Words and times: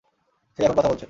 সে 0.55 0.59
এখন 0.63 0.75
কথা 0.77 0.89
বলছে! 0.89 0.99